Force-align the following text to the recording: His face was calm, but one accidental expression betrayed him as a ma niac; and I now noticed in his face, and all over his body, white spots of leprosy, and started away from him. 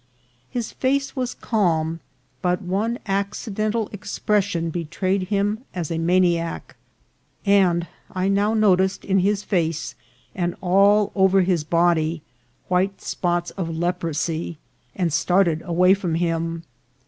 His 0.49 0.71
face 0.71 1.15
was 1.15 1.35
calm, 1.35 1.99
but 2.41 2.59
one 2.59 2.97
accidental 3.05 3.87
expression 3.91 4.71
betrayed 4.71 5.27
him 5.27 5.59
as 5.75 5.91
a 5.91 5.99
ma 5.99 6.13
niac; 6.13 6.73
and 7.45 7.85
I 8.11 8.27
now 8.27 8.55
noticed 8.55 9.05
in 9.05 9.19
his 9.19 9.43
face, 9.43 9.93
and 10.33 10.55
all 10.59 11.11
over 11.13 11.41
his 11.41 11.63
body, 11.63 12.23
white 12.67 12.99
spots 12.99 13.51
of 13.51 13.69
leprosy, 13.77 14.57
and 14.95 15.13
started 15.13 15.61
away 15.65 15.93
from 15.93 16.15
him. 16.15 16.63